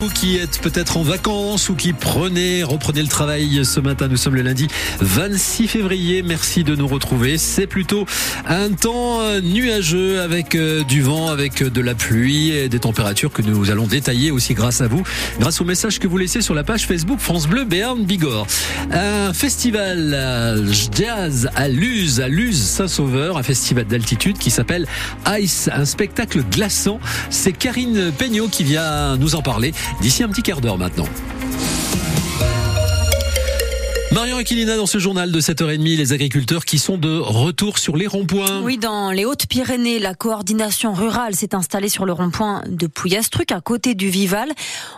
[0.00, 4.16] Vous qui êtes peut-être en vacances ou qui prenez, reprenez le travail ce matin, nous
[4.16, 4.68] sommes le lundi
[5.00, 6.22] 26 février.
[6.22, 7.36] Merci de nous retrouver.
[7.36, 8.06] C'est plutôt
[8.46, 12.78] un temps euh, nuageux avec euh, du vent, avec euh, de la pluie et des
[12.78, 15.02] températures que nous allons détailler aussi grâce à vous,
[15.40, 18.46] grâce au message que vous laissez sur la page Facebook France Bleu Béarn Bigorre.
[18.92, 24.86] Un festival jazz à Luz, à Luz Saint-Sauveur, un festival d'altitude qui s'appelle
[25.40, 27.00] Ice, un spectacle glaçant.
[27.30, 31.08] C'est Karine Peignot qui vient nous en parler d'ici un petit quart d'heure maintenant.
[34.18, 38.06] Marion Aquilina dans ce journal de 7h30, les agriculteurs qui sont de retour sur les
[38.06, 38.62] ronds-points.
[38.62, 43.60] Oui, dans les Hautes-Pyrénées, la coordination rurale s'est installée sur le rond-point de Pouillastruc, à
[43.60, 44.50] côté du Vival.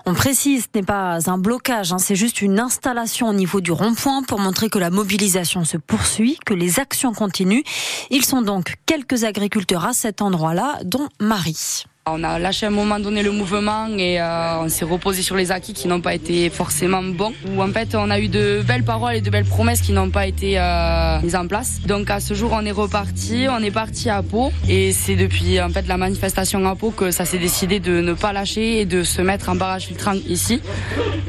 [0.06, 3.72] On précise, ce n'est pas un blocage, hein, c'est juste une installation au niveau du
[3.72, 7.64] rond-point pour montrer que la mobilisation se poursuit, que les actions continuent.
[8.10, 11.84] Ils sont donc quelques agriculteurs à cet endroit-là, dont Marie.
[12.12, 15.36] On a lâché à un moment donné le mouvement et euh, on s'est reposé sur
[15.36, 17.32] les acquis qui n'ont pas été forcément bons.
[17.48, 20.10] Ou en fait, on a eu de belles paroles et de belles promesses qui n'ont
[20.10, 21.80] pas été euh, mises en place.
[21.86, 25.60] Donc à ce jour, on est reparti, on est parti à Pau et c'est depuis
[25.60, 28.84] en fait la manifestation à Pau que ça s'est décidé de ne pas lâcher et
[28.86, 30.60] de se mettre en barrage filtrant ici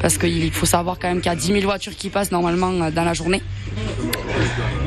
[0.02, 2.72] parce qu'il faut savoir quand même qu'il y a 10 000 voitures qui passent normalement
[2.72, 3.42] euh, dans la journée.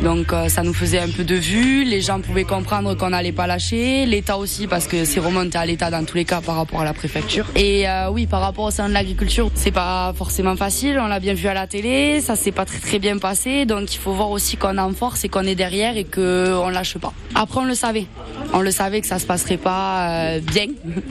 [0.04, 3.32] Donc euh, ça nous faisait un peu de vue, les gens pouvaient comprendre qu'on n'allait
[3.32, 6.56] pas lâcher, l'État aussi parce que c'est remonté à l'État dans tous les cas par
[6.56, 7.46] rapport à la préfecture.
[7.56, 11.20] Et euh, oui, par rapport au sein de l'agriculture, c'est pas forcément facile, on l'a
[11.20, 14.12] bien vu à la télé, ça s'est pas très très bien passé, donc il faut
[14.12, 17.14] voir aussi qu'on en force et qu'on est derrière et qu'on lâche pas.
[17.34, 18.06] Après on le savait,
[18.54, 20.66] on le savait que ça se passerait pas euh, bien,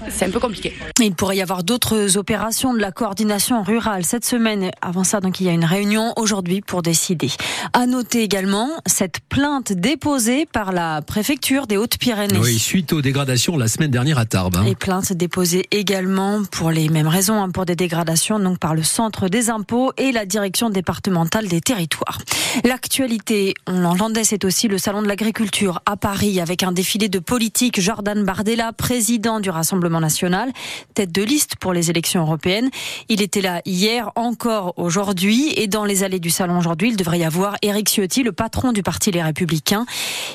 [0.09, 0.73] c'est un peu compliqué.
[0.99, 4.71] Il pourrait y avoir d'autres opérations de la coordination rurale cette semaine.
[4.81, 7.29] Avant ça, donc il y a une réunion aujourd'hui pour décider.
[7.73, 12.39] À noter également cette plainte déposée par la préfecture des Hautes-Pyrénées.
[12.39, 14.55] Oui, suite aux dégradations la semaine dernière à Tarbes.
[14.55, 14.65] Hein.
[14.65, 18.83] Et plainte déposée également pour les mêmes raisons, hein, pour des dégradations, donc par le
[18.83, 22.19] centre des impôts et la direction départementale des territoires.
[22.63, 27.19] L'actualité, on l'entendait, c'est aussi le salon de l'agriculture à Paris avec un défilé de
[27.33, 27.81] politique.
[27.81, 30.51] Jordan Bardella, président du Rassemblement national,
[30.93, 32.69] tête de liste pour les élections européennes.
[33.09, 37.17] Il était là hier, encore aujourd'hui, et dans les allées du salon aujourd'hui, il devrait
[37.17, 39.87] y avoir Éric Ciotti, le patron du parti Les Républicains.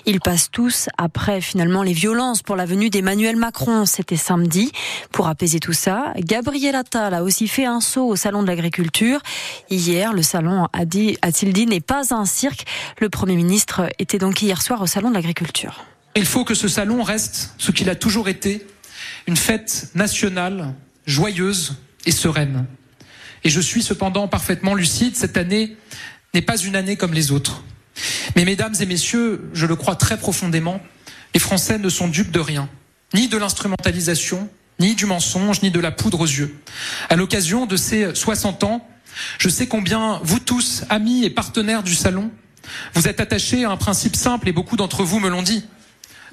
[0.07, 3.87] Ils passent tous après finalement les violences pour la venue d'Emmanuel Macron.
[3.87, 4.73] C'était samedi.
[5.13, 9.21] Pour apaiser tout ça, Gabriel Attal a aussi fait un saut au salon de l'agriculture.
[9.71, 12.65] Hier, le salon a dit, a-t-il dit, n'est pas un cirque.
[12.99, 15.85] Le Premier ministre était donc hier soir au salon de l'agriculture.
[16.19, 18.67] Il faut que ce salon reste ce qu'il a toujours été,
[19.29, 20.75] une fête nationale,
[21.07, 22.67] joyeuse et sereine.
[23.45, 25.77] Et je suis cependant parfaitement lucide, cette année
[26.35, 27.63] n'est pas une année comme les autres.
[28.35, 30.81] Mais mesdames et messieurs, je le crois très profondément,
[31.35, 32.69] les Français ne sont dupes de rien,
[33.15, 34.51] ni de l'instrumentalisation,
[34.81, 36.53] ni du mensonge, ni de la poudre aux yeux.
[37.11, 38.89] À l'occasion de ces 60 ans,
[39.39, 42.33] je sais combien vous tous, amis et partenaires du salon,
[42.95, 45.63] vous êtes attachés à un principe simple et beaucoup d'entre vous me l'ont dit.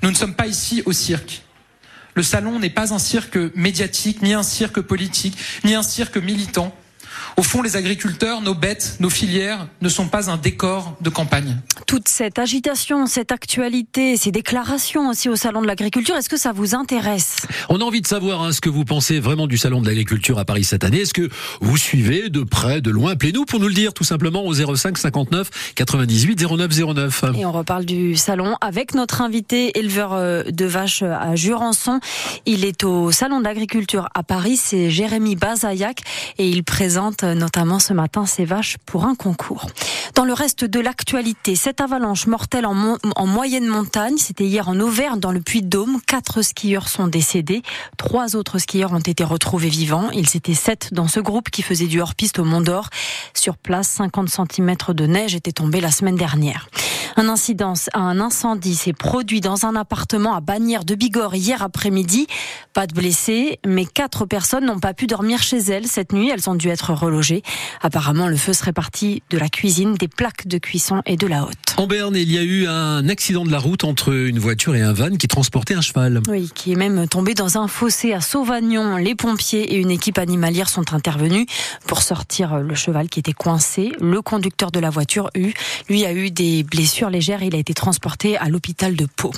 [0.02, 1.42] Nous ne sommes pas ici au cirque.
[2.16, 6.76] Le salon n'est pas un cirque médiatique, ni un cirque politique, ni un cirque militant.
[7.38, 11.58] Au fond, les agriculteurs, nos bêtes, nos filières ne sont pas un décor de campagne.
[11.86, 16.54] Toute cette agitation, cette actualité, ces déclarations aussi au Salon de l'Agriculture, est-ce que ça
[16.54, 17.46] vous intéresse?
[17.68, 20.40] On a envie de savoir hein, ce que vous pensez vraiment du Salon de l'Agriculture
[20.40, 21.02] à Paris cette année.
[21.02, 21.30] Est-ce que
[21.60, 23.12] vous suivez de près, de loin?
[23.12, 27.24] Appelez-nous pour nous le dire tout simplement au 05 59 98 09 09.
[27.38, 32.00] Et on reparle du Salon avec notre invité éleveur euh, de vaches à Jurançon.
[32.46, 36.00] Il est au Salon de l'Agriculture à Paris, c'est Jérémy Bazaillac
[36.38, 39.68] et il présente notamment ce matin ses vaches pour un concours.
[40.14, 44.80] Dans le reste de l'actualité, cette avalanche mortelle en, en moyenne montagne, c'était hier en
[44.80, 46.00] Auvergne, dans le Puy-de-Dôme.
[46.06, 47.64] Quatre skieurs sont décédés.
[47.98, 50.10] Trois autres skieurs ont été retrouvés vivants.
[50.12, 52.90] Ils étaient sept dans ce groupe qui faisait du hors-piste au Mont d'Or.
[53.34, 56.70] Sur place, 50 cm de neige étaient tombés la semaine dernière.
[57.18, 62.28] Un incident, un incendie s'est produit dans un appartement à Bagnères de Bigorre hier après-midi.
[62.74, 66.30] Pas de blessés, mais quatre personnes n'ont pas pu dormir chez elles cette nuit.
[66.30, 67.42] Elles ont dû être relogées.
[67.82, 71.44] Apparemment, le feu serait parti de la cuisine, des plaques de cuisson et de la
[71.44, 71.56] haute.
[71.78, 74.82] En Berne, il y a eu un accident de la route entre une voiture et
[74.82, 76.22] un van qui transportait un cheval.
[76.30, 78.98] Oui, qui est même tombé dans un fossé à Sauvagnon.
[78.98, 81.46] Les pompiers et une équipe animalière sont intervenus
[81.86, 83.92] pour sortir le cheval qui était coincé.
[84.00, 85.30] Le conducteur de la voiture,
[85.90, 89.32] lui, a eu des blessures Il a été transporté à l'hôpital de Pau.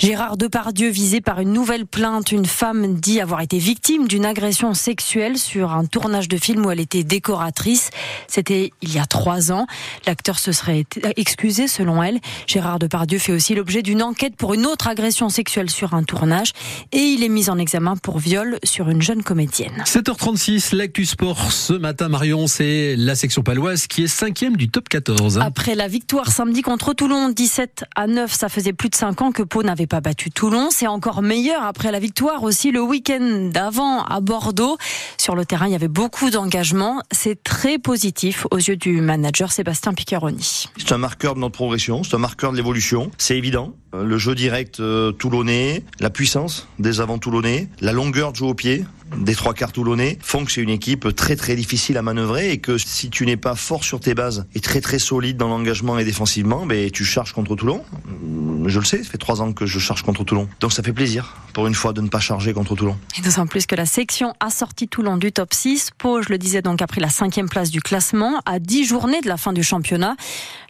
[0.00, 2.32] Gérard Depardieu visé par une nouvelle plainte.
[2.32, 6.72] Une femme dit avoir été victime d'une agression sexuelle sur un tournage de film où
[6.72, 7.90] elle était décoratrice.
[8.26, 9.66] C'était il y a trois ans.
[10.06, 12.18] L'acteur se serait excusé selon elle.
[12.48, 16.52] Gérard Depardieu fait aussi l'objet d'une enquête pour une autre agression sexuelle sur un tournage
[16.90, 19.84] et il est mis en examen pour viol sur une jeune comédienne.
[19.86, 24.88] 7h36, l'actu sport ce matin Marion, c'est la section paloise qui est cinquième du top
[24.88, 25.38] 14.
[25.38, 29.30] Après la victoire samedi contre Toulon, 17 à 9, ça faisait plus de 5 ans
[29.30, 30.68] que Pau n'avait pas battu Toulon.
[30.70, 34.78] C'est encore meilleur après la victoire aussi le week-end d'avant à Bordeaux.
[35.18, 37.02] Sur le terrain, il y avait beaucoup d'engagement.
[37.12, 40.70] C'est très positif aux yeux du manager Sébastien Piccaroni.
[40.78, 43.10] C'est un marqueur de notre progression, c'est un marqueur de l'évolution.
[43.18, 43.74] C'est évident.
[43.92, 48.54] Le jeu direct euh, toulonnais, la puissance des avants toulonnais, la longueur de jeu au
[48.54, 48.86] pied,
[49.16, 52.58] des trois quarts toulonnais font que c'est une équipe très très difficile à manœuvrer et
[52.58, 55.98] que si tu n'es pas fort sur tes bases et très très solide dans l'engagement
[55.98, 57.84] et défensivement, ben, tu charges contre Toulon.
[58.66, 60.48] Je le sais, ça fait trois ans que je charge contre Toulon.
[60.60, 62.96] Donc ça fait plaisir pour une fois de ne pas charger contre Toulon.
[63.18, 65.90] Et d'autant plus que la section a sorti Toulon du top 6.
[65.98, 69.20] Pau, je le disais donc, a pris la cinquième place du classement à 10 journées
[69.20, 70.16] de la fin du championnat.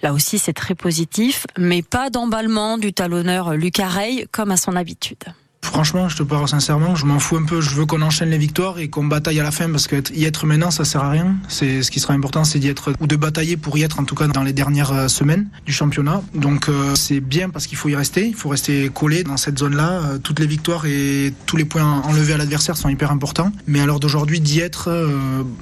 [0.02, 4.76] Là aussi, c'est très positif, mais pas d'emballement du talonneur Lucas Rey comme à son
[4.76, 5.24] habitude.
[5.64, 7.62] Franchement, je te parle sincèrement, je m'en fous un peu.
[7.62, 10.46] Je veux qu'on enchaîne les victoires et qu'on bataille à la fin parce qu'y être
[10.46, 11.36] maintenant, ça sert à rien.
[11.48, 14.04] C'est ce qui sera important, c'est d'y être ou de batailler pour y être en
[14.04, 16.22] tout cas dans les dernières euh, semaines du championnat.
[16.34, 18.26] Donc euh, c'est bien parce qu'il faut y rester.
[18.26, 19.90] Il faut rester collé dans cette zone-là.
[19.90, 23.50] Euh, toutes les victoires et tous les points enlevés à l'adversaire sont hyper importants.
[23.66, 24.90] Mais à l'heure d'aujourd'hui, d'y être,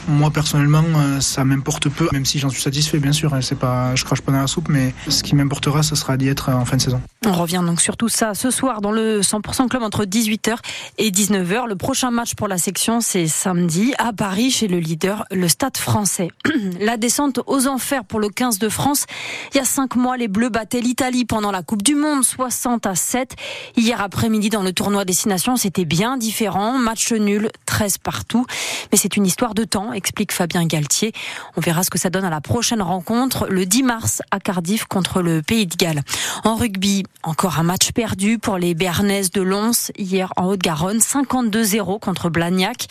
[0.09, 0.85] moi personnellement,
[1.21, 2.09] ça m'importe peu.
[2.13, 3.33] Même si j'en suis satisfait, bien sûr.
[3.35, 6.17] Hein, c'est pas, je crache pas dans la soupe, mais ce qui m'importera, ce sera
[6.17, 7.01] d'y être en fin de saison.
[7.25, 10.57] On revient donc sur tout ça ce soir dans le 100% club entre 18h
[10.97, 11.69] et 19h.
[11.69, 15.77] Le prochain match pour la section, c'est samedi à Paris chez le leader, le Stade
[15.77, 16.29] français.
[16.81, 19.05] la descente aux enfers pour le 15 de France.
[19.53, 22.87] Il y a cinq mois, les Bleus battaient l'Italie pendant la Coupe du Monde, 60
[22.87, 23.37] à 7.
[23.77, 26.79] Hier après-midi, dans le tournoi Destination, c'était bien différent.
[26.79, 28.47] Match nul, 13 partout.
[28.93, 31.13] Mais c'est une histoire de temps, explique Fabien Galtier.
[31.59, 34.87] On verra ce que ça donne à la prochaine rencontre, le 10 mars à Cardiff
[34.87, 36.01] contre le Pays de Galles.
[36.45, 41.99] En rugby, encore un match perdu pour les Bernaises de Lons hier en Haute-Garonne, 52-0
[41.99, 42.87] contre Blagnac.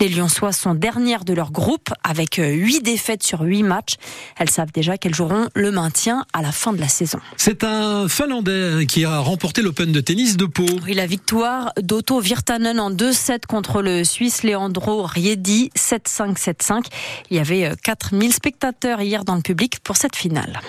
[0.00, 3.94] Les Lyonçois sont dernières de leur groupe avec 8 défaites sur 8 matchs.
[4.38, 7.18] Elles savent déjà qu'elles joueront le maintien à la fin de la saison.
[7.36, 10.66] C'est un Finlandais qui a remporté l'Open de tennis de Pau.
[10.84, 16.84] Oui, la victoire d'Otto Virtanen en 2-7 contre le Suisse Leandro Riedi, 7-5, 7-5.
[17.30, 20.60] Il y avait 4000 spectateurs hier dans le public pour cette finale.